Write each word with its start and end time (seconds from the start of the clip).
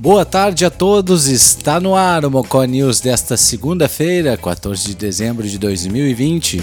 Boa 0.00 0.24
tarde 0.24 0.64
a 0.64 0.70
todos, 0.70 1.26
está 1.26 1.78
no 1.78 1.94
ar 1.94 2.24
o 2.24 2.30
Mocó 2.30 2.64
News 2.64 3.00
desta 3.00 3.36
segunda-feira, 3.36 4.34
14 4.34 4.82
de 4.82 4.94
dezembro 4.94 5.46
de 5.46 5.58
2020. 5.58 6.62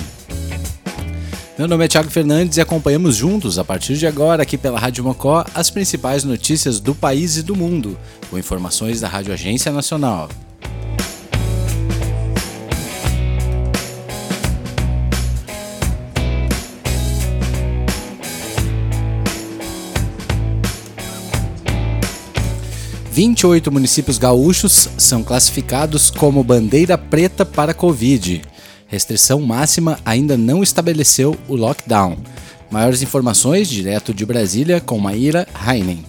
Meu 1.56 1.68
nome 1.68 1.86
é 1.86 1.88
Thiago 1.88 2.10
Fernandes 2.10 2.58
e 2.58 2.62
acompanhamos 2.62 3.16
juntos, 3.16 3.60
a 3.60 3.64
partir 3.64 3.96
de 3.96 4.08
agora, 4.08 4.42
aqui 4.42 4.58
pela 4.58 4.80
Rádio 4.80 5.04
Mocó, 5.04 5.46
as 5.54 5.70
principais 5.70 6.24
notícias 6.24 6.80
do 6.80 6.96
país 6.96 7.38
e 7.38 7.44
do 7.44 7.56
mundo, 7.56 7.96
com 8.32 8.40
informações 8.40 9.00
da 9.00 9.08
Rádio 9.08 9.32
Agência 9.32 9.72
Nacional. 9.72 10.30
28 23.18 23.72
municípios 23.72 24.20
gaúchos 24.20 24.90
são 24.96 25.24
classificados 25.24 26.12
como 26.12 26.44
bandeira 26.44 27.00
preta 27.00 27.44
para 27.44 27.74
Covid. 27.74 28.44
Restrição 28.86 29.42
máxima 29.42 29.98
ainda 30.06 30.38
não 30.38 30.62
estabeleceu 30.62 31.36
o 31.48 31.56
lockdown. 31.56 32.16
Maiores 32.70 33.02
informações 33.02 33.68
direto 33.68 34.14
de 34.14 34.24
Brasília 34.24 34.80
com 34.80 35.00
Maíra 35.00 35.48
Heinen. 35.68 36.06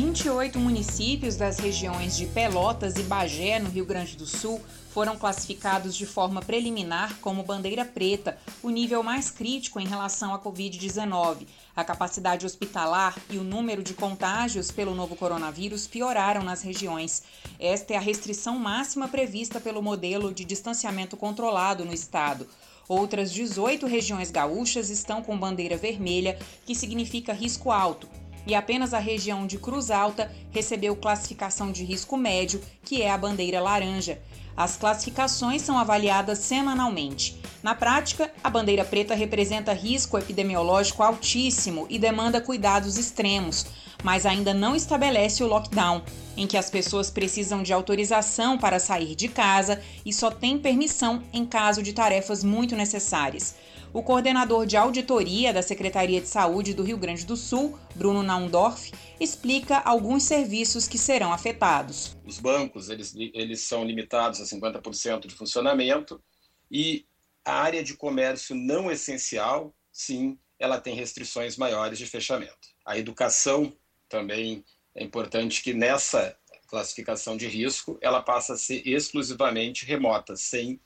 28 0.00 0.60
municípios 0.60 1.34
das 1.34 1.58
regiões 1.58 2.16
de 2.16 2.24
Pelotas 2.26 2.94
e 2.94 3.02
Bagé, 3.02 3.58
no 3.58 3.68
Rio 3.68 3.84
Grande 3.84 4.16
do 4.16 4.26
Sul, 4.26 4.60
foram 4.90 5.18
classificados 5.18 5.96
de 5.96 6.06
forma 6.06 6.40
preliminar 6.40 7.18
como 7.20 7.42
bandeira 7.42 7.84
preta, 7.84 8.38
o 8.62 8.70
nível 8.70 9.02
mais 9.02 9.28
crítico 9.28 9.80
em 9.80 9.88
relação 9.88 10.32
à 10.32 10.38
Covid-19. 10.38 11.48
A 11.74 11.82
capacidade 11.82 12.46
hospitalar 12.46 13.18
e 13.28 13.38
o 13.38 13.42
número 13.42 13.82
de 13.82 13.92
contágios 13.92 14.70
pelo 14.70 14.94
novo 14.94 15.16
coronavírus 15.16 15.88
pioraram 15.88 16.44
nas 16.44 16.62
regiões. 16.62 17.24
Esta 17.58 17.94
é 17.94 17.96
a 17.96 18.00
restrição 18.00 18.56
máxima 18.56 19.08
prevista 19.08 19.58
pelo 19.58 19.82
modelo 19.82 20.32
de 20.32 20.44
distanciamento 20.44 21.16
controlado 21.16 21.84
no 21.84 21.92
estado. 21.92 22.46
Outras 22.88 23.32
18 23.32 23.84
regiões 23.84 24.30
gaúchas 24.30 24.90
estão 24.90 25.24
com 25.24 25.36
bandeira 25.36 25.76
vermelha, 25.76 26.38
que 26.64 26.72
significa 26.72 27.32
risco 27.32 27.72
alto 27.72 28.08
e 28.48 28.54
apenas 28.54 28.94
a 28.94 28.98
região 28.98 29.46
de 29.46 29.58
Cruz 29.58 29.90
Alta 29.90 30.32
recebeu 30.50 30.96
classificação 30.96 31.70
de 31.70 31.84
risco 31.84 32.16
médio, 32.16 32.62
que 32.82 33.02
é 33.02 33.10
a 33.10 33.18
bandeira 33.18 33.60
laranja. 33.60 34.18
As 34.58 34.76
classificações 34.76 35.62
são 35.62 35.78
avaliadas 35.78 36.40
semanalmente. 36.40 37.40
Na 37.62 37.76
prática, 37.76 38.28
a 38.42 38.50
bandeira 38.50 38.84
preta 38.84 39.14
representa 39.14 39.72
risco 39.72 40.18
epidemiológico 40.18 41.00
altíssimo 41.00 41.86
e 41.88 41.96
demanda 41.96 42.40
cuidados 42.40 42.98
extremos, 42.98 43.66
mas 44.02 44.26
ainda 44.26 44.52
não 44.52 44.74
estabelece 44.74 45.44
o 45.44 45.46
lockdown, 45.46 46.02
em 46.36 46.44
que 46.44 46.56
as 46.56 46.68
pessoas 46.68 47.08
precisam 47.08 47.62
de 47.62 47.72
autorização 47.72 48.58
para 48.58 48.80
sair 48.80 49.14
de 49.14 49.28
casa 49.28 49.80
e 50.04 50.12
só 50.12 50.28
têm 50.28 50.58
permissão 50.58 51.22
em 51.32 51.46
caso 51.46 51.80
de 51.80 51.92
tarefas 51.92 52.42
muito 52.42 52.74
necessárias. 52.74 53.54
O 53.92 54.02
coordenador 54.02 54.66
de 54.66 54.76
auditoria 54.76 55.52
da 55.52 55.62
Secretaria 55.62 56.20
de 56.20 56.26
Saúde 56.26 56.74
do 56.74 56.82
Rio 56.82 56.98
Grande 56.98 57.24
do 57.24 57.36
Sul, 57.36 57.78
Bruno 57.94 58.24
Naundorf, 58.24 58.92
explica 59.20 59.78
alguns 59.78 60.24
serviços 60.24 60.88
que 60.88 60.98
serão 60.98 61.32
afetados. 61.32 62.17
Os 62.28 62.38
bancos 62.38 62.90
eles, 62.90 63.14
eles 63.16 63.62
são 63.62 63.82
limitados 63.82 64.38
a 64.38 64.44
50% 64.44 65.26
de 65.26 65.34
funcionamento 65.34 66.22
e 66.70 67.06
a 67.42 67.54
área 67.54 67.82
de 67.82 67.96
comércio 67.96 68.54
não 68.54 68.90
essencial, 68.90 69.74
sim, 69.90 70.38
ela 70.58 70.78
tem 70.78 70.94
restrições 70.94 71.56
maiores 71.56 71.98
de 71.98 72.04
fechamento. 72.04 72.68
A 72.84 72.98
educação 72.98 73.74
também 74.10 74.62
é 74.94 75.02
importante 75.02 75.62
que 75.62 75.72
nessa 75.72 76.38
classificação 76.66 77.34
de 77.34 77.46
risco 77.46 77.98
ela 78.02 78.20
passa 78.20 78.52
a 78.52 78.58
ser 78.58 78.86
exclusivamente 78.86 79.86
remota, 79.86 80.36
sem 80.36 80.78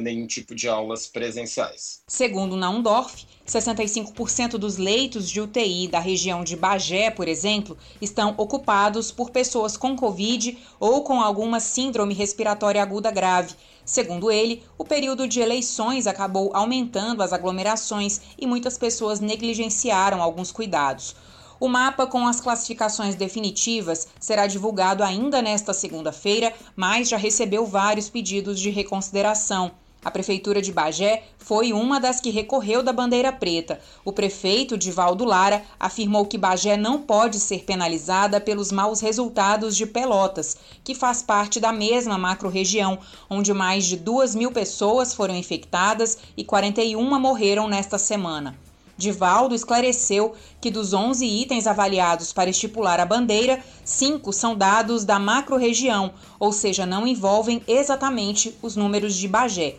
nenhum 0.00 0.26
tipo 0.26 0.54
de 0.54 0.68
aulas 0.68 1.06
presenciais. 1.06 2.02
Segundo 2.08 2.56
Naundorf, 2.56 3.24
65% 3.46 4.52
dos 4.52 4.76
leitos 4.76 5.30
de 5.30 5.40
UTI 5.40 5.88
da 5.88 6.00
região 6.00 6.42
de 6.42 6.56
Bagé, 6.56 7.10
por 7.10 7.28
exemplo, 7.28 7.76
estão 8.00 8.34
ocupados 8.36 9.12
por 9.12 9.30
pessoas 9.30 9.76
com 9.76 9.96
Covid 9.96 10.58
ou 10.80 11.02
com 11.02 11.20
alguma 11.20 11.60
síndrome 11.60 12.14
respiratória 12.14 12.82
aguda 12.82 13.10
grave. 13.10 13.54
Segundo 13.84 14.32
ele, 14.32 14.64
o 14.76 14.84
período 14.84 15.28
de 15.28 15.40
eleições 15.40 16.08
acabou 16.08 16.50
aumentando 16.54 17.22
as 17.22 17.32
aglomerações 17.32 18.20
e 18.36 18.46
muitas 18.46 18.76
pessoas 18.76 19.20
negligenciaram 19.20 20.20
alguns 20.20 20.50
cuidados. 20.50 21.14
O 21.58 21.68
mapa 21.68 22.06
com 22.06 22.26
as 22.26 22.40
classificações 22.40 23.14
definitivas 23.14 24.06
será 24.20 24.46
divulgado 24.46 25.02
ainda 25.02 25.40
nesta 25.40 25.72
segunda-feira, 25.72 26.52
mas 26.74 27.08
já 27.08 27.16
recebeu 27.16 27.64
vários 27.64 28.10
pedidos 28.10 28.60
de 28.60 28.68
reconsideração. 28.68 29.72
A 30.04 30.10
Prefeitura 30.10 30.62
de 30.62 30.70
Bagé 30.70 31.24
foi 31.36 31.72
uma 31.72 31.98
das 31.98 32.20
que 32.20 32.30
recorreu 32.30 32.80
da 32.80 32.92
bandeira 32.92 33.32
preta. 33.32 33.80
O 34.04 34.12
prefeito, 34.12 34.78
Divaldo 34.78 35.24
Lara, 35.24 35.64
afirmou 35.80 36.26
que 36.26 36.38
Bagé 36.38 36.76
não 36.76 37.00
pode 37.00 37.40
ser 37.40 37.64
penalizada 37.64 38.40
pelos 38.40 38.70
maus 38.70 39.00
resultados 39.00 39.76
de 39.76 39.84
Pelotas, 39.84 40.56
que 40.84 40.94
faz 40.94 41.22
parte 41.22 41.58
da 41.58 41.72
mesma 41.72 42.16
macro-região, 42.16 43.00
onde 43.28 43.52
mais 43.52 43.84
de 43.84 43.96
duas 43.96 44.34
mil 44.34 44.52
pessoas 44.52 45.12
foram 45.12 45.34
infectadas 45.34 46.18
e 46.36 46.44
41 46.44 47.18
morreram 47.18 47.66
nesta 47.66 47.98
semana. 47.98 48.56
Divaldo 48.96 49.54
esclareceu 49.54 50.34
que 50.60 50.70
dos 50.70 50.94
11 50.94 51.26
itens 51.26 51.66
avaliados 51.66 52.32
para 52.32 52.48
estipular 52.48 52.98
a 52.98 53.04
bandeira, 53.04 53.62
cinco 53.84 54.32
são 54.32 54.56
dados 54.56 55.04
da 55.04 55.18
macro-região, 55.18 56.14
ou 56.40 56.50
seja, 56.50 56.86
não 56.86 57.06
envolvem 57.06 57.62
exatamente 57.68 58.56
os 58.62 58.74
números 58.74 59.14
de 59.14 59.28
Bagé. 59.28 59.76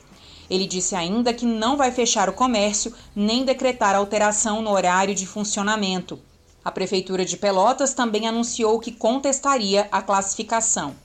Ele 0.50 0.68
disse 0.68 0.96
ainda 0.96 1.34
que 1.34 1.46
não 1.46 1.76
vai 1.76 1.92
fechar 1.92 2.30
o 2.30 2.34
comércio 2.34 2.94
nem 3.16 3.44
decretar 3.44 3.96
alteração 3.96 4.62
no 4.62 4.72
horário 4.72 5.16
de 5.16 5.26
funcionamento. 5.26 6.20
A 6.64 6.72
Prefeitura 6.72 7.26
de 7.26 7.38
Pelotas 7.38 7.94
também 7.94 8.28
anunciou 8.28 8.80
que 8.80 8.92
contestaria 8.92 9.88
a 9.92 10.02
classificação. 10.02 10.96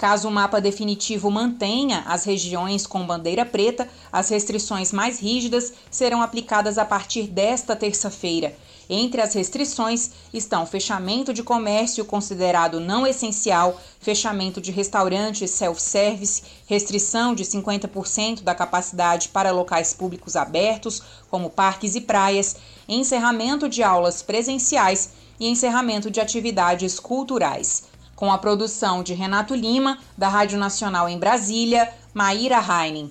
Caso 0.00 0.28
o 0.28 0.30
mapa 0.30 0.62
definitivo 0.62 1.30
mantenha 1.30 2.02
as 2.06 2.24
regiões 2.24 2.86
com 2.86 3.06
bandeira 3.06 3.44
preta, 3.44 3.86
as 4.10 4.30
restrições 4.30 4.92
mais 4.92 5.20
rígidas 5.20 5.74
serão 5.90 6.22
aplicadas 6.22 6.78
a 6.78 6.86
partir 6.86 7.24
desta 7.24 7.76
terça-feira. 7.76 8.56
Entre 8.88 9.20
as 9.20 9.34
restrições 9.34 10.10
estão 10.32 10.64
fechamento 10.64 11.34
de 11.34 11.42
comércio 11.42 12.02
considerado 12.02 12.80
não 12.80 13.06
essencial, 13.06 13.78
fechamento 14.00 14.58
de 14.58 14.72
restaurantes 14.72 15.50
self-service, 15.50 16.44
restrição 16.66 17.34
de 17.34 17.44
50% 17.44 18.40
da 18.40 18.54
capacidade 18.54 19.28
para 19.28 19.52
locais 19.52 19.92
públicos 19.92 20.34
abertos, 20.34 21.02
como 21.28 21.50
parques 21.50 21.94
e 21.94 22.00
praias, 22.00 22.56
encerramento 22.88 23.68
de 23.68 23.82
aulas 23.82 24.22
presenciais 24.22 25.10
e 25.38 25.46
encerramento 25.46 26.10
de 26.10 26.22
atividades 26.22 26.98
culturais 26.98 27.90
com 28.20 28.30
a 28.30 28.36
produção 28.36 29.02
de 29.02 29.14
Renato 29.14 29.54
Lima, 29.54 29.96
da 30.16 30.28
Rádio 30.28 30.58
Nacional 30.58 31.08
em 31.08 31.18
Brasília, 31.18 31.88
Maíra 32.12 32.58
Heinen. 32.58 33.08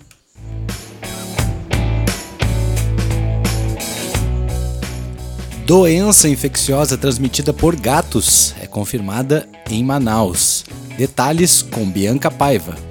Doença 5.65 6.29
infecciosa 6.29 6.95
transmitida 6.95 7.51
por 7.51 7.75
gatos 7.75 8.53
é 8.61 8.67
confirmada 8.67 9.49
em 9.67 9.83
Manaus. 9.83 10.63
Detalhes 10.95 11.63
com 11.63 11.89
Bianca 11.89 12.29
Paiva. 12.29 12.88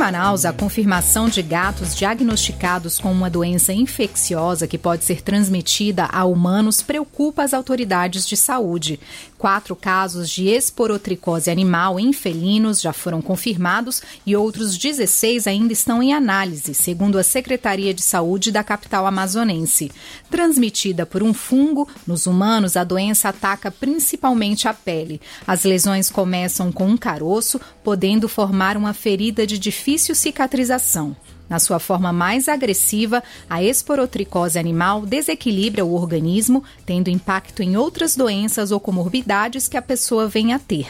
Manaus, 0.00 0.46
a 0.46 0.52
confirmação 0.54 1.28
de 1.28 1.42
gatos 1.42 1.94
diagnosticados 1.94 2.98
com 2.98 3.12
uma 3.12 3.28
doença 3.28 3.70
infecciosa 3.70 4.66
que 4.66 4.78
pode 4.78 5.04
ser 5.04 5.20
transmitida 5.20 6.06
a 6.10 6.24
humanos 6.24 6.80
preocupa 6.80 7.42
as 7.42 7.52
autoridades 7.52 8.26
de 8.26 8.34
saúde. 8.34 8.98
Quatro 9.36 9.76
casos 9.76 10.30
de 10.30 10.48
esporotricose 10.48 11.50
animal 11.50 12.00
em 12.00 12.14
felinos 12.14 12.80
já 12.80 12.94
foram 12.94 13.20
confirmados 13.20 14.02
e 14.24 14.34
outros 14.34 14.78
16 14.78 15.46
ainda 15.46 15.72
estão 15.74 16.02
em 16.02 16.14
análise, 16.14 16.72
segundo 16.72 17.18
a 17.18 17.22
Secretaria 17.22 17.92
de 17.92 18.00
Saúde 18.00 18.50
da 18.50 18.64
capital 18.64 19.06
amazonense. 19.06 19.92
Transmitida 20.30 21.04
por 21.04 21.22
um 21.22 21.34
fungo, 21.34 21.86
nos 22.06 22.26
humanos 22.26 22.74
a 22.74 22.84
doença 22.84 23.28
ataca 23.28 23.70
principalmente 23.70 24.66
a 24.66 24.72
pele. 24.72 25.20
As 25.46 25.64
lesões 25.64 26.08
começam 26.08 26.72
com 26.72 26.86
um 26.86 26.96
caroço, 26.96 27.60
podendo 27.84 28.30
formar 28.30 28.78
uma 28.78 28.94
ferida 28.94 29.46
de 29.46 29.58
difícil 29.58 29.89
cicatrização. 29.98 31.16
Na 31.50 31.58
sua 31.58 31.80
forma 31.80 32.12
mais 32.12 32.48
agressiva, 32.48 33.24
a 33.48 33.60
esporotricose 33.60 34.56
animal 34.56 35.04
desequilibra 35.04 35.84
o 35.84 35.94
organismo, 35.94 36.62
tendo 36.86 37.10
impacto 37.10 37.60
em 37.60 37.76
outras 37.76 38.14
doenças 38.14 38.70
ou 38.70 38.78
comorbidades 38.78 39.66
que 39.66 39.76
a 39.76 39.82
pessoa 39.82 40.28
vem 40.28 40.54
a 40.54 40.60
ter. 40.60 40.86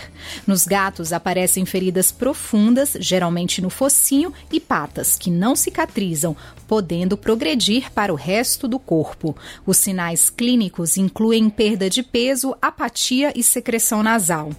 Nos 0.46 0.66
gatos 0.66 1.14
aparecem 1.14 1.64
feridas 1.64 2.12
profundas, 2.12 2.94
geralmente 3.00 3.62
no 3.62 3.70
focinho, 3.70 4.34
e 4.52 4.60
patas, 4.60 5.16
que 5.16 5.30
não 5.30 5.56
cicatrizam, 5.56 6.36
podendo 6.68 7.16
progredir 7.16 7.90
para 7.92 8.12
o 8.12 8.16
resto 8.16 8.68
do 8.68 8.78
corpo. 8.78 9.34
Os 9.64 9.78
sinais 9.78 10.28
clínicos 10.28 10.98
incluem 10.98 11.48
perda 11.48 11.88
de 11.88 12.02
peso, 12.02 12.54
apatia 12.60 13.32
e 13.34 13.42
secreção 13.42 14.02
nasal. 14.02 14.50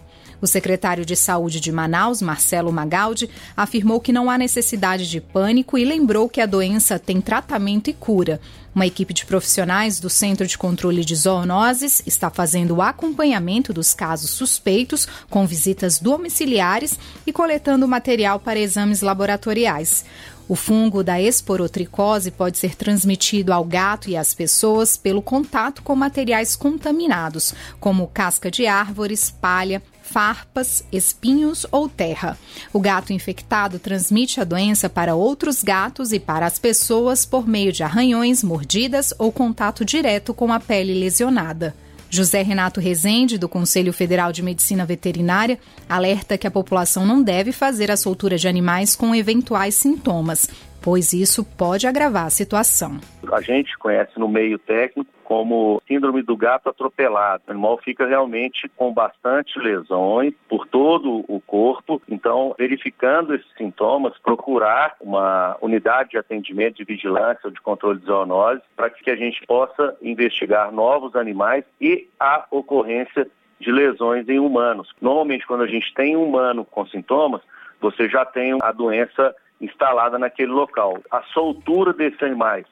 O 0.42 0.48
secretário 0.48 1.06
de 1.06 1.16
Saúde 1.16 1.60
de 1.60 1.72
Manaus, 1.72 2.22
Marcelo 2.22 2.72
Magaldi, 2.72 3.30
afirmou 3.56 4.00
que 4.00 4.12
não 4.12 4.30
há 4.30 4.38
necessidade 4.38 5.08
de 5.08 5.22
pânico 5.22 5.78
e 5.78 5.86
lembrou 5.86 6.28
que 6.28 6.42
a 6.42 6.48
doença 6.48 6.98
tem 6.98 7.22
tratamento 7.22 7.90
e 7.90 7.94
cura. 7.94 8.42
Uma 8.74 8.88
equipe 8.88 9.14
de 9.14 9.26
profissionais 9.26 10.00
do 10.00 10.10
Centro 10.10 10.48
de 10.48 10.58
Controle 10.58 11.06
de 11.06 11.16
Zoonoses 11.16 12.02
está 12.08 12.30
fazendo 12.30 12.78
o 12.78 12.82
acompanhamento 12.82 13.72
dos 13.72 13.94
casos 13.94 14.32
suspeitos, 14.32 15.08
com 15.30 15.46
visitas 15.46 16.00
domiciliares 16.00 16.98
e 17.28 17.32
coletando 17.32 17.88
material 17.88 18.40
para 18.40 18.60
exames 18.60 19.02
laboratoriais. 19.02 20.06
O 20.48 20.56
fungo 20.56 21.04
da 21.04 21.22
esporotricose 21.22 22.32
pode 22.32 22.58
ser 22.58 22.76
transmitido 22.76 23.54
ao 23.54 23.64
gato 23.64 24.10
e 24.10 24.18
às 24.18 24.34
pessoas 24.34 24.98
pelo 24.98 25.22
contato 25.22 25.82
com 25.82 25.96
materiais 25.96 26.56
contaminados, 26.56 27.54
como 27.80 28.08
casca 28.08 28.52
de 28.52 28.68
árvores, 28.68 29.32
palha, 29.32 29.82
farpas, 30.12 30.84
espinhos 30.92 31.66
ou 31.72 31.88
terra. 31.88 32.38
O 32.74 32.80
gato 32.80 33.14
infectado 33.14 33.80
transmite 33.80 34.42
a 34.42 34.44
doença 34.44 34.90
para 34.90 35.16
outros 35.16 35.64
gatos 35.64 36.12
e 36.12 36.20
para 36.20 36.46
as 36.46 36.60
pessoas 36.60 37.26
por 37.26 37.48
meio 37.48 37.72
de 37.72 37.82
arranhões, 37.82 38.44
mordidas 38.44 39.14
ou 39.18 39.32
contato 39.32 39.86
direto 39.86 40.34
com 40.34 40.52
a 40.52 40.60
pele 40.60 40.94
lesionada. 40.94 41.74
José 42.10 42.42
Renato 42.42 42.82
Rezende, 42.82 43.38
do 43.38 43.48
Conselho 43.48 43.94
Federal 43.94 44.34
de 44.34 44.44
Medicina 44.44 44.86
Veterinária, 44.86 45.58
alerta 45.88 46.38
que 46.38 46.46
a 46.46 46.52
população 46.52 47.06
não 47.06 47.24
deve 47.24 47.54
fazer 47.54 47.90
a 47.90 47.96
soltura 47.96 48.38
de 48.38 48.50
animais 48.50 48.98
com 48.98 49.16
eventuais 49.16 49.76
sintomas, 49.76 50.50
pois 50.84 51.14
isso 51.14 51.46
pode 51.58 51.88
agravar 51.88 52.26
a 52.26 52.30
situação. 52.30 53.00
A 53.32 53.42
gente 53.42 53.78
conhece 53.78 54.20
no 54.20 54.28
meio 54.28 54.58
técnico 54.58 55.10
como 55.32 55.82
síndrome 55.88 56.22
do 56.22 56.36
gato 56.36 56.68
atropelado. 56.68 57.44
O 57.48 57.52
animal 57.52 57.78
fica 57.78 58.06
realmente 58.06 58.68
com 58.76 58.94
bastante 58.94 59.58
lesões 59.60 60.34
por 60.50 60.68
todo 60.68 61.24
o 61.26 61.40
corpo. 61.40 62.02
Então, 62.10 62.54
verificando 62.58 63.34
esses 63.34 63.48
sintomas, 63.58 64.18
procurar 64.22 64.98
uma 65.00 65.56
unidade 65.62 66.10
de 66.10 66.18
atendimento 66.18 66.76
de 66.76 66.84
vigilância 66.84 67.40
ou 67.46 67.52
de 67.52 67.62
controle 67.62 68.00
de 68.00 68.08
zoonose 68.08 68.62
para 68.76 68.90
que 68.90 69.10
a 69.10 69.16
gente 69.16 69.46
possa 69.48 69.96
investigar 70.02 70.70
novos 70.70 71.16
animais 71.16 71.64
e 71.80 72.10
a 72.20 72.46
ocorrência 72.52 73.26
de 73.58 73.72
lesões 73.72 74.28
em 74.28 74.38
humanos. 74.38 74.90
Normalmente, 75.00 75.48
quando 75.48 75.64
a 75.64 75.68
gente 75.68 75.94
tem 75.94 76.18
um 76.18 76.26
humano 76.26 76.66
com 76.66 76.86
sintomas, 76.88 77.42
você 77.80 78.10
já 78.10 78.26
tem 78.26 78.58
a 78.62 78.72
doença 78.74 79.34
instalada 79.62 80.18
naquele 80.18 80.52
local. 80.52 80.98
A 81.12 81.22
soltura 81.34 81.94
desses 81.94 82.22
animais 82.22 82.66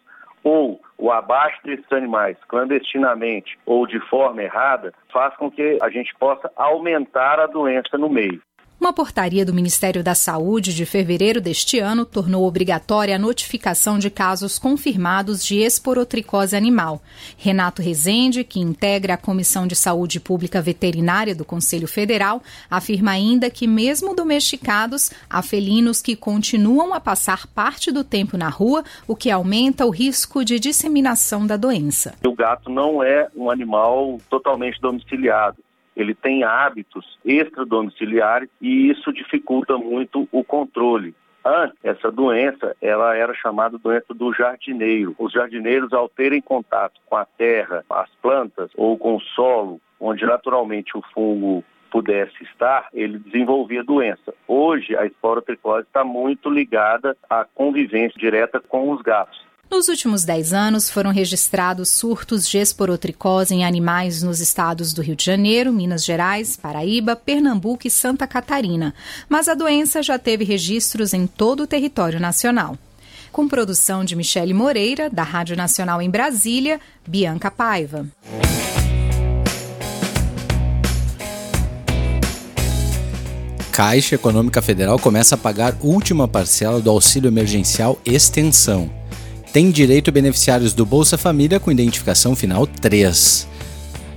ou 0.43 0.81
o 0.97 1.11
abate 1.11 1.61
desses 1.63 1.91
animais 1.91 2.37
clandestinamente 2.47 3.57
ou 3.65 3.85
de 3.85 3.99
forma 4.09 4.41
errada 4.41 4.93
faz 5.11 5.35
com 5.37 5.51
que 5.51 5.77
a 5.81 5.89
gente 5.89 6.13
possa 6.15 6.51
aumentar 6.55 7.39
a 7.39 7.47
doença 7.47 7.97
no 7.97 8.09
meio. 8.09 8.41
Uma 8.79 8.93
portaria 8.93 9.45
do 9.45 9.53
Ministério 9.53 10.01
da 10.01 10.15
Saúde 10.15 10.73
de 10.73 10.85
fevereiro 10.85 11.41
deste 11.41 11.79
ano 11.79 12.05
tornou 12.05 12.45
obrigatória 12.47 13.13
a 13.13 13.19
notificação 13.19 13.99
de 13.99 14.09
casos 14.09 14.57
confirmados 14.57 15.43
de 15.43 15.57
esporotricose 15.57 16.55
animal. 16.55 17.01
Renato 17.37 17.81
Rezende, 17.81 18.41
que 18.45 18.61
integra 18.61 19.15
a 19.15 19.17
Comissão 19.17 19.67
de 19.67 19.75
Saúde 19.75 20.17
Pública 20.17 20.61
Veterinária 20.61 21.35
do 21.35 21.43
Conselho 21.43 21.89
Federal, 21.89 22.41
afirma 22.71 23.11
ainda 23.11 23.49
que, 23.49 23.67
mesmo 23.67 24.15
domesticados, 24.15 25.11
há 25.29 25.41
felinos 25.41 26.01
que 26.01 26.15
continuam 26.15 26.93
a 26.93 27.01
passar 27.01 27.47
parte 27.47 27.91
do 27.91 28.01
tempo 28.01 28.37
na 28.37 28.47
rua, 28.47 28.85
o 29.05 29.13
que 29.13 29.29
aumenta 29.29 29.85
o 29.85 29.89
risco 29.89 30.45
de 30.45 30.57
disseminação 30.57 31.45
da 31.45 31.57
doença. 31.57 32.13
O 32.25 32.33
gato 32.33 32.69
não 32.69 33.03
é 33.03 33.27
um 33.35 33.51
animal 33.51 34.19
totalmente 34.29 34.79
domiciliado 34.79 35.57
ele 36.01 36.13
tem 36.13 36.43
hábitos 36.43 37.17
extradomiciliares 37.25 38.49
e 38.61 38.89
isso 38.89 39.11
dificulta 39.11 39.77
muito 39.77 40.27
o 40.31 40.43
controle. 40.43 41.13
Antes, 41.43 41.77
essa 41.83 42.11
doença, 42.11 42.75
ela 42.81 43.15
era 43.15 43.33
chamada 43.33 43.77
doença 43.77 44.13
do 44.13 44.33
jardineiro. 44.33 45.15
Os 45.17 45.31
jardineiros, 45.31 45.93
ao 45.93 46.09
terem 46.09 46.41
contato 46.41 46.99
com 47.05 47.15
a 47.15 47.25
terra, 47.25 47.83
as 47.89 48.09
plantas 48.21 48.69
ou 48.75 48.97
com 48.97 49.15
o 49.15 49.21
solo, 49.21 49.79
onde 49.99 50.25
naturalmente 50.25 50.97
o 50.97 51.01
fungo 51.13 51.63
pudesse 51.89 52.43
estar, 52.43 52.87
ele 52.93 53.17
desenvolvia 53.17 53.83
doença. 53.83 54.33
Hoje, 54.47 54.95
a 54.95 55.05
esporotricose 55.05 55.87
está 55.87 56.03
muito 56.03 56.49
ligada 56.49 57.17
à 57.29 57.43
convivência 57.43 58.19
direta 58.19 58.59
com 58.59 58.91
os 58.91 59.01
gatos. 59.01 59.48
Nos 59.71 59.87
últimos 59.87 60.25
10 60.25 60.51
anos, 60.51 60.89
foram 60.89 61.11
registrados 61.11 61.89
surtos 61.89 62.49
de 62.49 62.57
esporotricose 62.57 63.53
em 63.53 63.63
animais 63.63 64.23
nos 64.23 64.39
estados 64.39 64.93
do 64.93 65.01
Rio 65.03 65.15
de 65.15 65.23
Janeiro, 65.23 65.71
Minas 65.71 66.03
Gerais, 66.03 66.57
Paraíba, 66.57 67.15
Pernambuco 67.15 67.85
e 67.85 67.91
Santa 67.91 68.25
Catarina, 68.25 68.95
mas 69.29 69.47
a 69.47 69.53
doença 69.53 70.01
já 70.01 70.17
teve 70.17 70.43
registros 70.43 71.13
em 71.13 71.27
todo 71.27 71.63
o 71.63 71.67
território 71.67 72.19
nacional. 72.19 72.79
Com 73.31 73.47
produção 73.47 74.03
de 74.03 74.15
Michele 74.15 74.55
Moreira, 74.55 75.07
da 75.07 75.21
Rádio 75.21 75.55
Nacional 75.55 76.01
em 76.01 76.09
Brasília, 76.09 76.81
Bianca 77.07 77.51
Paiva. 77.51 78.07
Caixa 83.71 84.15
Econômica 84.15 84.63
Federal 84.63 84.97
começa 84.97 85.35
a 85.35 85.37
pagar 85.37 85.77
última 85.79 86.27
parcela 86.27 86.81
do 86.81 86.89
auxílio 86.89 87.27
emergencial 87.27 88.01
extensão 88.03 88.99
tem 89.51 89.71
direito 89.71 90.11
beneficiários 90.11 90.73
do 90.73 90.85
Bolsa 90.85 91.17
Família 91.17 91.59
com 91.59 91.71
identificação 91.71 92.35
final 92.35 92.67
3. 92.67 93.47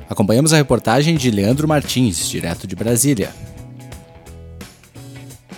Acompanhamos 0.09 0.53
a 0.53 0.57
reportagem 0.57 1.17
de 1.17 1.31
Leandro 1.31 1.67
Martins, 1.67 2.29
direto 2.29 2.67
de 2.67 2.77
Brasília. 2.77 3.35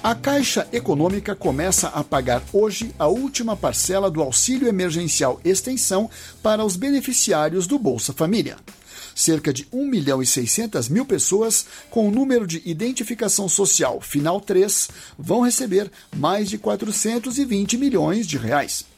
A 0.00 0.14
Caixa 0.14 0.68
Econômica 0.72 1.34
começa 1.34 1.88
a 1.88 2.04
pagar 2.04 2.42
hoje 2.52 2.94
a 2.98 3.08
última 3.08 3.56
parcela 3.56 4.08
do 4.10 4.22
auxílio 4.22 4.68
emergencial 4.68 5.40
extensão 5.44 6.08
para 6.40 6.64
os 6.64 6.76
beneficiários 6.76 7.66
do 7.66 7.78
Bolsa 7.78 8.12
Família. 8.12 8.56
Cerca 9.12 9.52
de 9.52 9.66
1 9.72 9.86
milhão 9.86 10.22
e 10.22 10.26
600 10.26 10.88
mil 10.88 11.04
pessoas 11.04 11.66
com 11.90 12.06
o 12.06 12.10
número 12.12 12.46
de 12.46 12.62
identificação 12.64 13.48
social 13.48 14.00
final 14.00 14.40
3 14.40 14.88
vão 15.18 15.40
receber 15.40 15.90
mais 16.14 16.48
de 16.48 16.58
420 16.58 17.76
milhões 17.76 18.26
de 18.26 18.36
reais. 18.36 18.93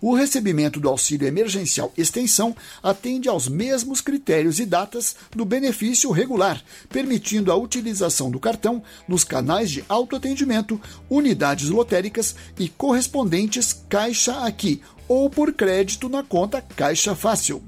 O 0.00 0.14
recebimento 0.14 0.80
do 0.80 0.88
auxílio 0.88 1.26
emergencial 1.26 1.92
extensão 1.96 2.56
atende 2.82 3.28
aos 3.28 3.48
mesmos 3.48 4.00
critérios 4.00 4.58
e 4.58 4.66
datas 4.66 5.16
do 5.34 5.44
benefício 5.44 6.10
regular, 6.10 6.62
permitindo 6.88 7.50
a 7.50 7.56
utilização 7.56 8.30
do 8.30 8.40
cartão 8.40 8.82
nos 9.06 9.24
canais 9.24 9.70
de 9.70 9.84
autoatendimento, 9.88 10.80
unidades 11.08 11.68
lotéricas 11.68 12.34
e 12.58 12.68
correspondentes 12.68 13.84
Caixa 13.88 14.44
Aqui 14.44 14.82
ou 15.06 15.30
por 15.30 15.52
crédito 15.52 16.08
na 16.08 16.22
conta 16.22 16.60
Caixa 16.60 17.14
Fácil. 17.14 17.62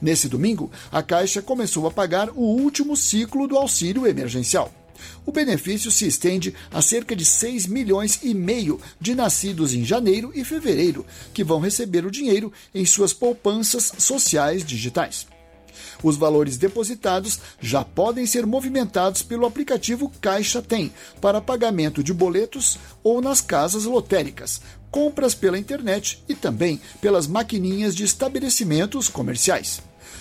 Nesse 0.00 0.28
domingo, 0.28 0.70
a 0.90 1.02
Caixa 1.02 1.40
começou 1.40 1.86
a 1.86 1.90
pagar 1.90 2.30
o 2.30 2.42
último 2.42 2.96
ciclo 2.96 3.46
do 3.46 3.56
auxílio 3.56 4.06
emergencial. 4.06 4.81
O 5.24 5.32
benefício 5.32 5.90
se 5.90 6.06
estende 6.06 6.54
a 6.70 6.82
cerca 6.82 7.14
de 7.14 7.24
6 7.24 7.66
milhões 7.66 8.20
e 8.22 8.34
meio 8.34 8.80
de 9.00 9.14
nascidos 9.14 9.74
em 9.74 9.84
janeiro 9.84 10.32
e 10.34 10.44
fevereiro, 10.44 11.06
que 11.32 11.44
vão 11.44 11.60
receber 11.60 12.04
o 12.04 12.10
dinheiro 12.10 12.52
em 12.74 12.84
suas 12.84 13.12
poupanças 13.12 13.92
sociais 13.98 14.64
digitais. 14.64 15.26
Os 16.02 16.16
valores 16.16 16.56
depositados 16.56 17.38
já 17.60 17.84
podem 17.84 18.26
ser 18.26 18.46
movimentados 18.46 19.22
pelo 19.22 19.46
aplicativo 19.46 20.12
Caixa 20.20 20.60
Tem 20.60 20.92
para 21.20 21.40
pagamento 21.40 22.02
de 22.02 22.12
boletos 22.12 22.78
ou 23.02 23.20
nas 23.20 23.40
casas 23.40 23.84
lotéricas, 23.84 24.60
compras 24.90 25.34
pela 25.34 25.58
internet 25.58 26.22
e 26.28 26.34
também 26.34 26.80
pelas 27.00 27.26
maquininhas 27.26 27.94
de 27.94 28.04
estabelecimentos 28.04 29.08
comerciais. 29.08 29.80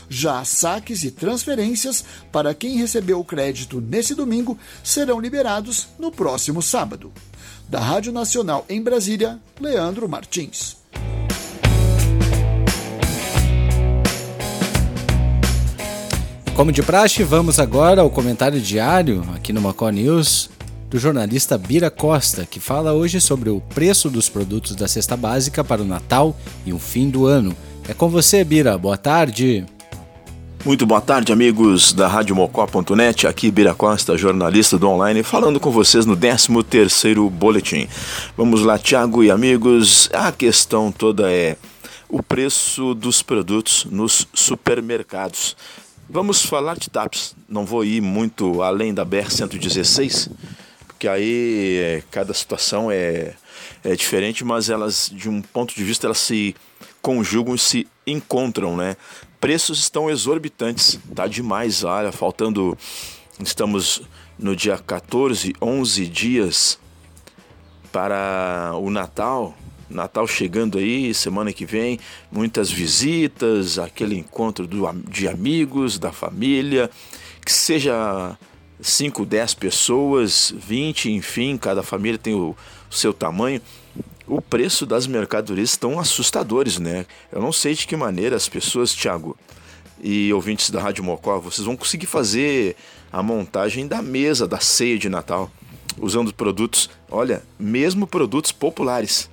Já 0.10 0.44
saques 0.44 1.04
e 1.04 1.12
transferências 1.12 2.04
para 2.32 2.54
quem 2.54 2.78
recebeu 2.78 3.20
o 3.20 3.26
crédito 3.26 3.82
nesse 3.82 4.16
domingo 4.16 4.58
serão 4.84 5.20
liberados 5.20 5.88
no 5.98 6.12
próximo 6.12 6.62
sábado. 6.62 7.12
Da 7.68 7.80
Rádio 7.80 8.12
Nacional 8.12 8.66
em 8.68 8.82
Brasília, 8.82 9.40
Leandro 9.60 10.08
Martins. 10.10 10.78
Como 16.56 16.72
de 16.72 16.84
praxe, 16.84 17.24
vamos 17.24 17.60
agora 17.60 18.02
ao 18.02 18.10
comentário 18.10 18.60
diário 18.60 19.24
aqui 19.34 19.52
no 19.52 19.62
Macó 19.62 19.90
News 19.90 20.50
do 20.92 21.00
jornalista 21.00 21.58
Bira 21.58 21.90
Costa, 21.90 22.46
que 22.46 22.60
fala 22.60 22.92
hoje 22.92 23.22
sobre 23.22 23.50
o 23.50 23.62
preço 23.62 24.10
dos 24.10 24.28
produtos 24.28 24.76
da 24.76 24.90
cesta 24.90 25.16
básica 25.16 25.64
para 25.64 25.82
o 25.82 25.86
Natal 25.86 26.38
e 26.66 26.74
o 26.74 26.78
fim 26.78 27.10
do 27.10 27.26
ano. 27.26 27.56
É 27.88 27.94
com 27.94 28.10
você, 28.10 28.44
Bira. 28.44 28.78
Boa 28.78 28.98
tarde. 28.98 29.66
Muito 30.64 30.86
boa 30.86 31.02
tarde, 31.02 31.34
amigos 31.34 31.92
da 31.92 32.08
Radiomocó.net. 32.08 33.26
Aqui 33.26 33.50
Bira 33.50 33.74
Costa, 33.74 34.16
jornalista 34.16 34.78
do 34.78 34.88
online, 34.88 35.24
falando 35.24 35.60
com 35.60 35.72
vocês 35.72 36.06
no 36.06 36.16
13º 36.16 37.28
Boletim. 37.32 37.88
Vamos 38.38 38.62
lá, 38.62 38.78
Thiago 38.78 39.24
e 39.24 39.32
amigos. 39.32 40.08
A 40.14 40.32
questão 40.32 40.92
toda 40.92 41.32
é 41.32 41.58
o 42.08 42.22
preço 42.22 42.94
dos 42.94 43.24
produtos 43.24 43.88
nos 43.90 44.28
supermercados. 44.36 45.58
Vamos 46.08 46.46
falar 46.46 46.78
de 46.78 46.92
TAPS. 46.92 47.36
Não 47.50 47.66
vou 47.66 47.84
ir 47.84 48.00
muito 48.00 48.62
além 48.62 48.94
da 48.94 49.04
BR-116, 49.04 50.30
porque 50.86 51.08
aí 51.08 51.78
é, 51.82 52.04
cada 52.12 52.36
situação 52.36 52.92
é, 52.92 53.34
é 53.84 53.96
diferente, 53.96 54.44
mas 54.44 54.70
elas, 54.70 55.12
de 55.14 55.30
um 55.30 55.42
ponto 55.42 55.74
de 55.74 55.84
vista, 55.84 56.08
elas 56.08 56.20
se 56.20 56.56
conjugam 57.02 57.56
e 57.56 57.60
se 57.60 57.88
encontram, 58.06 58.76
né? 58.76 58.96
Preços 59.40 59.80
estão 59.80 60.10
exorbitantes, 60.10 61.00
tá 61.16 61.26
demais, 61.28 61.84
olha, 61.84 62.12
faltando, 62.12 62.78
estamos 63.40 64.04
no 64.38 64.56
dia 64.56 64.78
14, 64.78 65.54
11 65.62 66.08
dias 66.08 66.80
para 67.92 68.74
o 68.76 68.90
Natal, 68.90 69.56
Natal 69.90 70.26
chegando 70.26 70.78
aí, 70.78 71.14
semana 71.14 71.52
que 71.52 71.66
vem, 71.66 72.00
muitas 72.32 72.72
visitas, 72.72 73.78
aquele 73.78 74.18
encontro 74.18 74.66
do, 74.66 74.90
de 75.10 75.28
amigos, 75.28 76.00
da 76.00 76.12
família, 76.12 76.90
que 77.46 77.52
seja 77.52 78.38
5, 78.82 79.26
10 79.26 79.54
pessoas, 79.54 80.54
20, 80.58 81.12
enfim, 81.12 81.58
cada 81.58 81.84
família 81.84 82.18
tem 82.18 82.34
o, 82.34 82.56
o 82.90 82.94
seu 82.94 83.14
tamanho. 83.14 83.62
O 84.28 84.42
preço 84.42 84.86
das 84.86 85.08
mercadorias 85.08 85.72
estão 85.72 86.00
assustadores, 86.00 86.80
né? 86.80 87.06
Eu 87.32 87.42
não 87.42 87.52
sei 87.52 87.74
de 87.74 87.86
que 87.86 87.96
maneira 87.96 88.36
as 88.36 88.50
pessoas, 88.50 88.94
Thiago, 88.94 89.38
e 90.02 90.34
ouvintes 90.34 90.70
da 90.70 90.82
Rádio 90.82 91.04
Mocó, 91.04 91.40
vocês 91.40 91.66
vão 91.66 91.78
conseguir 91.78 92.08
fazer 92.08 92.76
a 93.12 93.22
montagem 93.22 93.88
da 93.88 94.02
mesa 94.02 94.48
da 94.48 94.60
ceia 94.60 94.98
de 94.98 95.10
Natal 95.10 95.52
usando 96.00 96.34
produtos, 96.34 96.90
olha, 97.10 97.44
mesmo 97.60 98.08
produtos 98.08 98.52
populares 98.52 99.30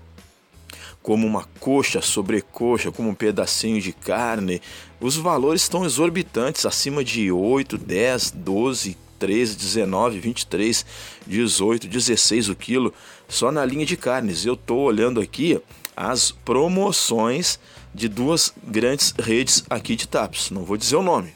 como 1.02 1.26
uma 1.26 1.44
coxa, 1.58 2.02
sobrecoxa, 2.02 2.92
como 2.92 3.08
um 3.08 3.14
pedacinho 3.14 3.80
de 3.80 3.94
carne, 3.94 4.60
os 5.00 5.16
valores 5.16 5.62
estão 5.62 5.86
exorbitantes, 5.86 6.66
acima 6.66 7.02
de 7.02 7.32
8, 7.32 7.78
10, 7.78 8.32
12, 8.32 8.96
13, 9.18 9.56
19, 9.56 10.20
23, 10.20 10.86
18, 11.26 11.88
16 11.88 12.48
o 12.48 12.54
quilo, 12.54 12.92
só 13.28 13.50
na 13.50 13.64
linha 13.64 13.84
de 13.84 13.96
carnes. 13.96 14.46
Eu 14.46 14.54
estou 14.54 14.80
olhando 14.80 15.20
aqui 15.20 15.60
as 15.96 16.30
promoções 16.30 17.58
de 17.94 18.08
duas 18.08 18.52
grandes 18.64 19.14
redes 19.18 19.64
aqui 19.68 19.96
de 19.96 20.06
TAPS. 20.06 20.50
Não 20.50 20.64
vou 20.64 20.76
dizer 20.76 20.96
o 20.96 21.02
nome, 21.02 21.34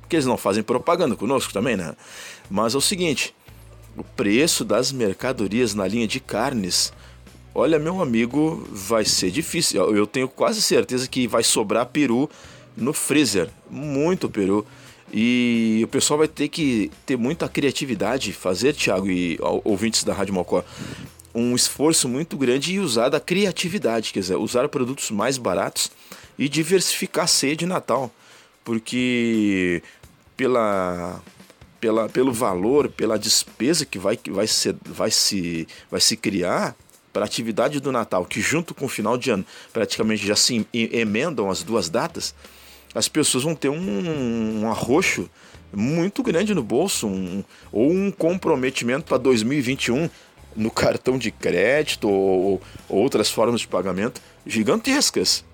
porque 0.00 0.16
eles 0.16 0.26
não 0.26 0.36
fazem 0.36 0.62
propaganda 0.62 1.14
conosco 1.14 1.52
também, 1.52 1.76
né? 1.76 1.94
Mas 2.50 2.74
é 2.74 2.78
o 2.78 2.80
seguinte, 2.80 3.34
o 3.96 4.02
preço 4.02 4.64
das 4.64 4.90
mercadorias 4.90 5.74
na 5.74 5.86
linha 5.86 6.08
de 6.08 6.18
carnes 6.18 6.92
Olha, 7.54 7.80
meu 7.80 8.00
amigo, 8.00 8.64
vai 8.70 9.04
ser 9.04 9.30
difícil. 9.30 9.94
Eu 9.94 10.06
tenho 10.06 10.28
quase 10.28 10.62
certeza 10.62 11.08
que 11.08 11.26
vai 11.26 11.42
sobrar 11.42 11.86
peru 11.86 12.30
no 12.76 12.92
freezer. 12.92 13.50
Muito 13.68 14.30
peru. 14.30 14.64
E 15.12 15.80
o 15.82 15.88
pessoal 15.88 16.18
vai 16.18 16.28
ter 16.28 16.48
que 16.48 16.90
ter 17.04 17.16
muita 17.16 17.48
criatividade, 17.48 18.32
fazer, 18.32 18.74
Thiago 18.74 19.10
e 19.10 19.38
ouvintes 19.64 20.04
da 20.04 20.14
Rádio 20.14 20.34
Mocó, 20.34 20.64
um 21.34 21.54
esforço 21.54 22.08
muito 22.08 22.36
grande 22.36 22.74
e 22.74 22.78
usar 22.78 23.08
da 23.08 23.20
criatividade, 23.20 24.12
quer 24.12 24.20
dizer, 24.20 24.36
usar 24.36 24.68
produtos 24.68 25.10
mais 25.10 25.36
baratos 25.38 25.90
e 26.38 26.48
diversificar 26.48 27.24
a 27.24 27.28
ceia 27.28 27.56
de 27.56 27.66
Natal. 27.66 28.10
Porque 28.64 29.82
pela, 30.36 31.20
pela, 31.80 32.08
pelo 32.08 32.32
valor, 32.32 32.88
pela 32.88 33.18
despesa 33.18 33.84
que 33.84 33.98
vai, 33.98 34.18
vai, 34.28 34.46
ser, 34.46 34.76
vai, 34.84 35.10
se, 35.10 35.66
vai 35.90 36.00
se 36.00 36.16
criar, 36.16 36.76
para 37.12 37.24
a 37.24 37.26
atividade 37.26 37.80
do 37.80 37.90
Natal, 37.92 38.24
que 38.24 38.40
junto 38.40 38.74
com 38.74 38.84
o 38.84 38.88
final 38.88 39.18
de 39.18 39.30
ano 39.30 39.44
praticamente 39.72 40.26
já 40.26 40.36
se 40.36 40.66
emendam 40.72 41.50
as 41.50 41.62
duas 41.62 41.88
datas, 41.88 42.34
as 42.94 43.08
pessoas 43.08 43.44
vão 43.44 43.54
ter 43.54 43.68
um, 43.68 44.62
um 44.62 44.70
arroxo 44.70 45.28
muito 45.72 46.22
grande 46.22 46.54
no 46.54 46.62
bolso, 46.62 47.06
um, 47.06 47.44
ou 47.70 47.90
um 47.90 48.10
comprometimento 48.10 49.04
para 49.04 49.18
2021 49.18 50.10
no 50.56 50.70
cartão 50.72 51.16
de 51.16 51.30
crédito 51.30 52.08
ou, 52.08 52.60
ou 52.88 52.98
outras 52.98 53.30
formas 53.30 53.60
de 53.60 53.68
pagamento 53.68 54.20
gigantescas. 54.46 55.44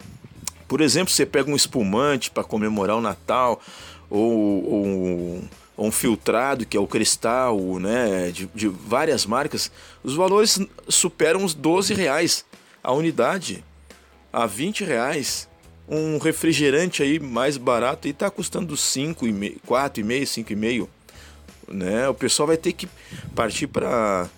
Por 0.66 0.80
exemplo, 0.80 1.12
você 1.12 1.26
pega 1.26 1.50
um 1.50 1.56
espumante 1.56 2.30
para 2.30 2.42
comemorar 2.42 2.96
o 2.96 3.00
Natal, 3.00 3.60
ou, 4.10 4.70
ou 4.70 5.44
um 5.78 5.90
filtrado, 5.90 6.64
que 6.64 6.76
é 6.76 6.80
o 6.80 6.86
cristal, 6.86 7.78
né, 7.78 8.30
de, 8.32 8.46
de, 8.54 8.68
várias 8.68 9.26
marcas, 9.26 9.70
os 10.02 10.14
valores 10.14 10.58
superam 10.88 11.44
os 11.44 11.54
12 11.54 11.92
reais 11.94 12.44
a 12.82 12.92
unidade, 12.92 13.64
a 14.32 14.46
20 14.46 14.84
reais. 14.84 15.48
Um 15.88 16.18
refrigerante 16.18 17.02
aí 17.02 17.20
mais 17.20 17.56
barato 17.56 18.08
está 18.08 18.28
custando 18.30 18.76
5, 18.76 19.24
4,5, 19.26 20.44
5,5. 20.44 20.88
Né? 21.68 22.08
O 22.08 22.14
pessoal 22.14 22.48
vai 22.48 22.56
ter 22.56 22.72
que 22.72 22.88
partir 23.34 23.68
para, 23.68 24.28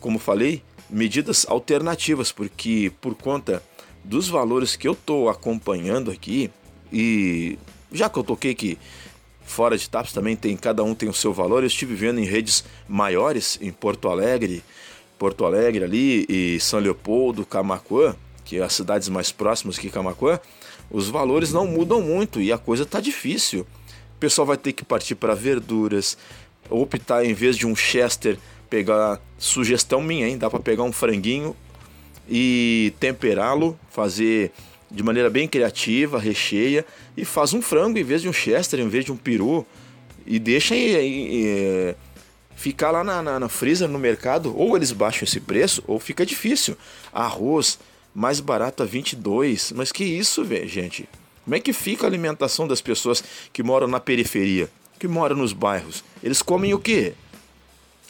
como 0.00 0.18
falei, 0.18 0.62
medidas 0.88 1.46
alternativas, 1.48 2.30
porque 2.30 2.92
por 3.00 3.14
conta 3.14 3.62
dos 4.04 4.28
valores 4.28 4.76
que 4.76 4.86
eu 4.86 4.92
estou 4.92 5.28
acompanhando 5.28 6.10
aqui, 6.10 6.50
e 6.92 7.58
já 7.90 8.08
que 8.08 8.18
eu 8.18 8.24
toquei 8.24 8.54
que 8.54 8.78
fora 9.44 9.76
de 9.76 9.88
TAPS 9.88 10.12
também 10.12 10.36
tem, 10.36 10.56
cada 10.56 10.82
um 10.82 10.94
tem 10.94 11.08
o 11.08 11.14
seu 11.14 11.32
valor. 11.32 11.62
Eu 11.62 11.66
estive 11.66 11.94
vendo 11.94 12.20
em 12.20 12.24
redes 12.24 12.64
maiores, 12.88 13.58
em 13.60 13.70
Porto 13.70 14.08
Alegre, 14.08 14.62
Porto 15.18 15.44
Alegre 15.44 15.84
ali 15.84 16.26
e 16.28 16.60
São 16.60 16.80
Leopoldo, 16.80 17.44
Camacuã, 17.44 18.14
que 18.44 18.58
é 18.58 18.62
as 18.62 18.72
cidades 18.72 19.08
mais 19.08 19.30
próximas 19.30 19.78
que 19.78 19.88
Camacuã, 19.88 20.40
os 20.92 21.08
valores 21.08 21.52
não 21.52 21.66
mudam 21.66 22.02
muito 22.02 22.40
e 22.40 22.52
a 22.52 22.58
coisa 22.58 22.84
tá 22.84 23.00
difícil. 23.00 23.66
O 24.14 24.20
pessoal 24.20 24.46
vai 24.46 24.56
ter 24.56 24.72
que 24.72 24.84
partir 24.84 25.14
para 25.14 25.34
verduras, 25.34 26.18
optar 26.68 27.24
em 27.24 27.32
vez 27.32 27.56
de 27.56 27.66
um 27.66 27.74
Chester, 27.74 28.38
pegar 28.68 29.20
sugestão 29.38 30.02
minha, 30.02 30.28
hein? 30.28 30.38
Dá 30.38 30.48
para 30.48 30.60
pegar 30.60 30.82
um 30.82 30.92
franguinho 30.92 31.56
e 32.28 32.92
temperá-lo, 33.00 33.78
fazer 33.90 34.52
de 34.90 35.02
maneira 35.02 35.30
bem 35.30 35.48
criativa, 35.48 36.18
recheia 36.18 36.84
e 37.16 37.24
faz 37.24 37.54
um 37.54 37.62
frango 37.62 37.98
em 37.98 38.04
vez 38.04 38.20
de 38.22 38.28
um 38.28 38.32
chester, 38.32 38.78
em 38.78 38.88
vez 38.88 39.06
de 39.06 39.12
um 39.12 39.16
peru 39.16 39.66
e 40.26 40.38
deixa 40.38 40.76
e, 40.76 41.94
ficar 42.54 42.90
lá 42.90 43.02
na, 43.02 43.22
na, 43.22 43.40
na 43.40 43.48
freezer 43.48 43.88
no 43.88 43.98
mercado, 43.98 44.56
ou 44.56 44.76
eles 44.76 44.92
baixam 44.92 45.24
esse 45.24 45.40
preço 45.40 45.82
ou 45.86 45.98
fica 45.98 46.24
difícil. 46.24 46.76
Arroz 47.12 47.78
mais 48.14 48.40
barato 48.40 48.82
a 48.82 48.86
22, 48.86 49.72
mas 49.72 49.90
que 49.90 50.04
isso, 50.04 50.44
velho, 50.44 50.68
gente? 50.68 51.08
Como 51.44 51.56
é 51.56 51.60
que 51.60 51.72
fica 51.72 52.06
a 52.06 52.08
alimentação 52.08 52.68
das 52.68 52.80
pessoas 52.80 53.22
que 53.52 53.62
moram 53.62 53.88
na 53.88 53.98
periferia, 53.98 54.70
que 54.98 55.08
moram 55.08 55.36
nos 55.36 55.52
bairros? 55.52 56.04
Eles 56.22 56.42
comem 56.42 56.72
o 56.72 56.78
quê? 56.78 57.14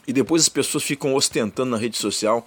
E 0.07 0.13
depois 0.13 0.43
as 0.43 0.49
pessoas 0.49 0.85
ficam 0.85 1.15
ostentando 1.15 1.71
na 1.71 1.77
rede 1.77 1.97
social 1.97 2.45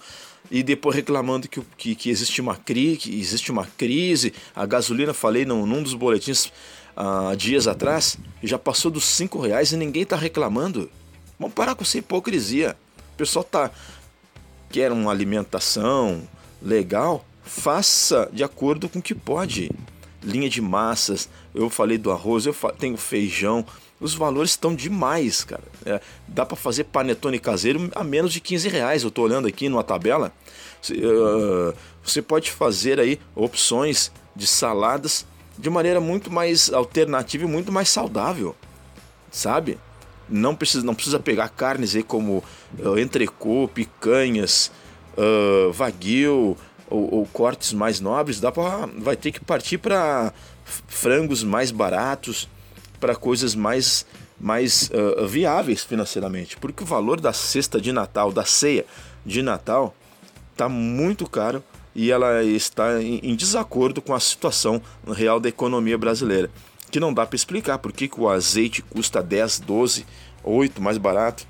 e 0.50 0.62
depois 0.62 0.94
reclamando 0.94 1.48
que, 1.48 1.60
que, 1.76 1.94
que, 1.94 2.10
existe, 2.10 2.40
uma 2.40 2.56
cri, 2.56 2.96
que 2.96 3.18
existe 3.18 3.50
uma 3.50 3.66
crise. 3.66 4.32
A 4.54 4.64
gasolina, 4.66 5.12
falei 5.12 5.44
num, 5.44 5.66
num 5.66 5.82
dos 5.82 5.94
boletins 5.94 6.52
há 6.94 7.30
uh, 7.32 7.36
dias 7.36 7.66
atrás, 7.66 8.16
já 8.42 8.58
passou 8.58 8.90
dos 8.90 9.04
5 9.04 9.40
reais 9.40 9.72
e 9.72 9.76
ninguém 9.76 10.02
está 10.02 10.16
reclamando. 10.16 10.90
Vamos 11.38 11.54
parar 11.54 11.74
com 11.74 11.82
essa 11.82 11.98
hipocrisia. 11.98 12.76
O 13.14 13.16
pessoal 13.16 13.44
tá 13.44 13.70
quer 14.70 14.92
uma 14.92 15.10
alimentação 15.10 16.28
legal, 16.62 17.24
faça 17.46 18.28
de 18.32 18.44
acordo 18.44 18.88
com 18.88 18.98
o 18.98 19.02
que 19.02 19.14
pode. 19.14 19.70
Linha 20.22 20.50
de 20.50 20.60
massas, 20.60 21.28
eu 21.54 21.70
falei 21.70 21.96
do 21.96 22.10
arroz, 22.10 22.44
eu 22.46 22.54
tenho 22.78 22.96
feijão, 22.96 23.64
os 24.00 24.14
valores 24.14 24.50
estão 24.50 24.74
demais, 24.74 25.44
cara. 25.44 25.62
É, 25.84 26.00
dá 26.26 26.44
para 26.44 26.56
fazer 26.56 26.84
panetone 26.84 27.38
caseiro 27.38 27.88
a 27.94 28.02
menos 28.02 28.32
de 28.32 28.40
15 28.40 28.68
reais. 28.68 29.02
Eu 29.02 29.08
estou 29.08 29.24
olhando 29.24 29.46
aqui 29.46 29.68
numa 29.68 29.84
tabela. 29.84 30.32
Uh, 30.90 31.74
você 32.02 32.20
pode 32.20 32.50
fazer 32.50 33.00
aí 33.00 33.18
opções 33.34 34.12
de 34.34 34.46
saladas 34.46 35.24
de 35.58 35.70
maneira 35.70 36.00
muito 36.00 36.30
mais 36.30 36.70
alternativa 36.70 37.44
e 37.44 37.48
muito 37.48 37.72
mais 37.72 37.88
saudável, 37.88 38.54
sabe? 39.30 39.78
Não 40.28 40.54
precisa, 40.54 40.84
não 40.84 40.94
precisa 40.94 41.18
pegar 41.18 41.48
carnes 41.48 41.96
aí 41.96 42.02
como 42.02 42.44
uh, 42.78 42.98
entrecô, 42.98 43.68
picanhas, 43.72 44.70
uh, 45.16 45.72
ou, 46.88 47.14
ou, 47.14 47.26
cortes 47.26 47.72
mais 47.72 48.00
nobres. 48.00 48.40
Dá 48.40 48.50
para, 48.52 48.86
vai 48.98 49.16
ter 49.16 49.32
que 49.32 49.40
partir 49.40 49.78
para 49.78 50.32
frangos 50.64 51.42
mais 51.42 51.70
baratos 51.70 52.48
para 52.98 53.14
coisas 53.14 53.54
mais, 53.54 54.06
mais 54.40 54.90
uh, 54.90 55.26
viáveis 55.26 55.84
financeiramente, 55.84 56.56
porque 56.56 56.82
o 56.82 56.86
valor 56.86 57.20
da 57.20 57.32
cesta 57.32 57.80
de 57.80 57.92
Natal, 57.92 58.32
da 58.32 58.44
ceia 58.44 58.84
de 59.24 59.42
Natal, 59.42 59.94
está 60.52 60.68
muito 60.68 61.28
caro 61.28 61.62
e 61.94 62.10
ela 62.10 62.42
está 62.42 63.02
em, 63.02 63.20
em, 63.22 63.34
desacordo 63.34 64.02
com 64.02 64.14
a 64.14 64.20
situação 64.20 64.82
real 65.06 65.40
da 65.40 65.48
economia 65.48 65.96
brasileira, 65.96 66.50
que 66.90 67.00
não 67.00 67.12
dá 67.12 67.26
para 67.26 67.36
explicar 67.36 67.78
por 67.78 67.92
que, 67.92 68.08
que 68.08 68.20
o 68.20 68.28
azeite 68.28 68.82
custa 68.82 69.22
10, 69.22 69.60
12, 69.60 70.06
8 70.42 70.80
mais 70.80 70.98
barato, 70.98 71.46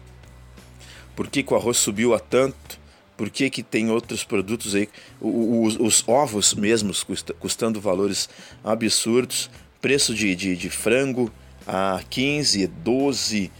por 1.14 1.28
que, 1.28 1.42
que 1.42 1.52
o 1.52 1.56
arroz 1.56 1.76
subiu 1.78 2.14
a 2.14 2.18
tanto, 2.18 2.78
por 3.16 3.30
que, 3.30 3.48
que 3.48 3.62
tem 3.62 3.90
outros 3.90 4.24
produtos 4.24 4.74
aí, 4.74 4.88
os, 5.20 5.76
os 5.76 6.04
ovos 6.06 6.54
mesmos 6.54 7.02
custa, 7.02 7.32
custando 7.34 7.80
valores 7.80 8.28
absurdos, 8.62 9.50
preço 9.80 10.14
de, 10.14 10.34
de, 10.34 10.56
de 10.56 10.70
frango, 10.70 11.32
a 11.66 12.00
15, 12.08 12.66
12, 12.66 13.50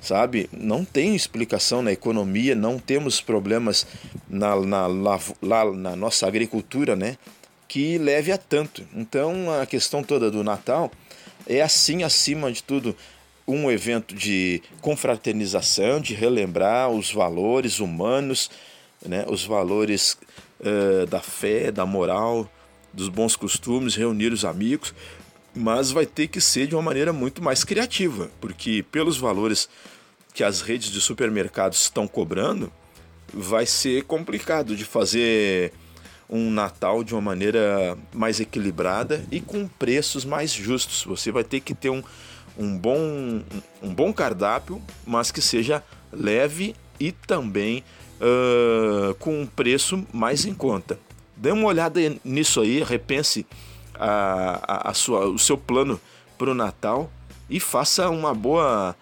sabe? 0.00 0.48
Não 0.52 0.84
tem 0.84 1.16
explicação 1.16 1.82
na 1.82 1.92
economia, 1.92 2.54
não 2.54 2.78
temos 2.78 3.20
problemas 3.20 3.86
na, 4.28 4.54
na, 4.60 4.86
lá 4.86 5.64
na 5.74 5.96
nossa 5.96 6.26
agricultura, 6.26 6.94
né? 6.94 7.16
Que 7.66 7.98
leve 7.98 8.30
a 8.30 8.38
tanto. 8.38 8.86
Então 8.94 9.50
a 9.60 9.66
questão 9.66 10.02
toda 10.02 10.30
do 10.30 10.44
Natal 10.44 10.90
é 11.46 11.60
assim, 11.60 12.02
acima 12.02 12.52
de 12.52 12.62
tudo, 12.62 12.96
um 13.46 13.70
evento 13.70 14.14
de 14.14 14.62
confraternização, 14.80 16.00
de 16.00 16.14
relembrar 16.14 16.90
os 16.90 17.12
valores 17.12 17.78
humanos, 17.80 18.50
né? 19.04 19.24
os 19.28 19.44
valores 19.44 20.16
uh, 20.60 21.06
da 21.06 21.20
fé, 21.20 21.70
da 21.70 21.84
moral, 21.84 22.50
dos 22.92 23.08
bons 23.08 23.36
costumes, 23.36 23.94
reunir 23.94 24.32
os 24.32 24.44
amigos, 24.44 24.94
mas 25.54 25.90
vai 25.90 26.06
ter 26.06 26.28
que 26.28 26.40
ser 26.40 26.66
de 26.66 26.74
uma 26.74 26.82
maneira 26.82 27.12
muito 27.12 27.42
mais 27.42 27.64
criativa, 27.64 28.30
porque 28.40 28.84
pelos 28.90 29.16
valores 29.16 29.68
que 30.34 30.44
as 30.44 30.60
redes 30.60 30.90
de 30.90 31.00
supermercados 31.00 31.80
estão 31.82 32.06
cobrando, 32.06 32.70
vai 33.32 33.66
ser 33.66 34.04
complicado 34.04 34.76
de 34.76 34.84
fazer 34.84 35.72
um 36.28 36.50
Natal 36.50 37.04
de 37.04 37.14
uma 37.14 37.20
maneira 37.20 37.96
mais 38.12 38.40
equilibrada 38.40 39.24
e 39.30 39.40
com 39.40 39.66
preços 39.66 40.24
mais 40.24 40.52
justos. 40.52 41.04
Você 41.04 41.30
vai 41.30 41.44
ter 41.44 41.60
que 41.60 41.74
ter 41.74 41.90
um, 41.90 42.02
um, 42.58 42.76
bom, 42.76 43.42
um 43.82 43.94
bom 43.94 44.12
cardápio, 44.12 44.82
mas 45.06 45.30
que 45.30 45.40
seja 45.40 45.82
leve 46.12 46.74
e 46.98 47.12
também 47.12 47.84
uh, 48.20 49.14
com 49.16 49.42
um 49.42 49.46
preço 49.46 50.06
mais 50.12 50.44
em 50.44 50.54
conta. 50.54 50.98
Dê 51.36 51.50
uma 51.50 51.66
olhada 51.66 52.00
nisso 52.24 52.60
aí, 52.60 52.82
repense 52.82 53.46
a, 53.94 54.60
a, 54.66 54.90
a 54.90 54.94
sua, 54.94 55.26
o 55.26 55.38
seu 55.38 55.56
plano 55.56 56.00
para 56.38 56.50
o 56.50 56.54
Natal 56.54 57.10
e 57.48 57.60
faça 57.60 58.08
uma 58.08 58.34
boa 58.34 58.94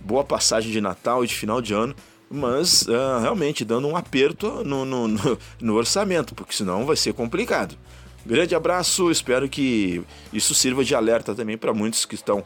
boa 0.00 0.24
passagem 0.24 0.72
de 0.72 0.80
Natal 0.80 1.22
e 1.22 1.26
de 1.26 1.34
final 1.34 1.60
de 1.60 1.74
ano, 1.74 1.94
mas 2.30 2.82
uh, 2.82 3.20
realmente 3.20 3.64
dando 3.64 3.86
um 3.86 3.96
aperto 3.96 4.64
no, 4.64 4.84
no, 4.84 5.06
no, 5.06 5.38
no 5.60 5.74
orçamento, 5.74 6.34
porque 6.34 6.54
senão 6.54 6.86
vai 6.86 6.96
ser 6.96 7.12
complicado. 7.12 7.76
Grande 8.24 8.54
abraço, 8.54 9.10
espero 9.10 9.48
que 9.48 10.02
isso 10.32 10.54
sirva 10.54 10.84
de 10.84 10.94
alerta 10.94 11.34
também 11.34 11.58
para 11.58 11.74
muitos 11.74 12.04
que 12.04 12.14
estão 12.14 12.42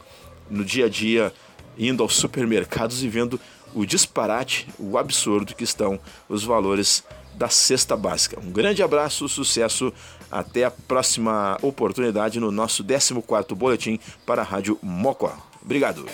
no 0.51 0.65
dia 0.65 0.87
a 0.87 0.89
dia 0.89 1.33
indo 1.79 2.03
aos 2.03 2.15
supermercados 2.15 3.03
e 3.03 3.09
vendo 3.09 3.41
o 3.75 3.85
disparate, 3.85 4.69
o 4.79 4.97
absurdo 4.97 5.55
que 5.55 5.65
estão 5.65 5.99
os 6.29 6.45
valores 6.45 7.03
da 7.35 7.49
cesta 7.49 7.97
básica. 7.97 8.39
Um 8.41 8.51
grande 8.51 8.83
abraço, 8.83 9.29
sucesso, 9.29 9.93
até 10.31 10.65
a 10.65 10.71
próxima 10.71 11.59
oportunidade 11.63 12.39
no 12.41 12.51
nosso 12.51 12.85
14º 12.85 13.55
boletim 13.55 13.99
para 14.25 14.43
a 14.43 14.45
Rádio 14.45 14.79
Mocó. 14.83 15.37
Obrigado. 15.63 16.07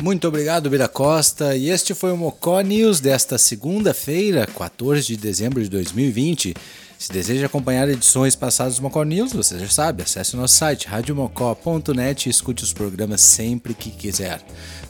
Muito 0.00 0.28
obrigado, 0.28 0.70
Bira 0.70 0.86
Costa. 0.86 1.56
E 1.56 1.70
este 1.70 1.92
foi 1.92 2.12
o 2.12 2.16
Mocó 2.16 2.60
News 2.60 3.00
desta 3.00 3.36
segunda-feira, 3.36 4.46
14 4.46 5.04
de 5.04 5.16
dezembro 5.16 5.60
de 5.60 5.68
2020. 5.68 6.54
Se 6.98 7.12
deseja 7.12 7.46
acompanhar 7.46 7.88
edições 7.88 8.34
passadas 8.34 8.74
do 8.74 8.82
Mocó 8.82 9.04
News, 9.04 9.32
você 9.32 9.56
já 9.56 9.68
sabe, 9.68 10.02
acesse 10.02 10.34
o 10.34 10.36
nosso 10.36 10.56
site 10.56 10.88
radiomocó.net 10.88 12.26
e 12.26 12.30
escute 12.30 12.64
os 12.64 12.72
programas 12.72 13.20
sempre 13.20 13.72
que 13.72 13.88
quiser. 13.88 14.42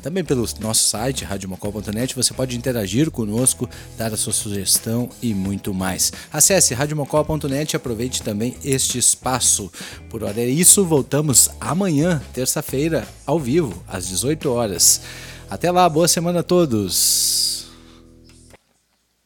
Também 0.03 0.25
pelo 0.25 0.49
nosso 0.59 0.89
site 0.89 1.27
radiomocó.net 1.27 2.17
você 2.17 2.33
pode 2.33 2.57
interagir 2.57 3.11
conosco, 3.11 3.69
dar 3.99 4.11
a 4.11 4.17
sua 4.17 4.33
sugestão 4.33 5.11
e 5.21 5.35
muito 5.35 5.75
mais. 5.75 6.11
Acesse 6.33 6.73
radiomocó.net 6.73 7.75
e 7.75 7.77
aproveite 7.77 8.23
também 8.23 8.57
este 8.65 8.97
espaço. 8.97 9.71
Por 10.09 10.25
hora 10.25 10.41
é 10.41 10.49
isso, 10.49 10.87
voltamos 10.87 11.51
amanhã, 11.61 12.23
terça-feira, 12.33 13.07
ao 13.27 13.39
vivo, 13.39 13.85
às 13.87 14.09
18 14.09 14.51
horas. 14.51 15.03
Até 15.51 15.71
lá, 15.71 15.87
boa 15.87 16.09
semana 16.09 16.41
a 16.41 16.43
todos! 16.43 17.58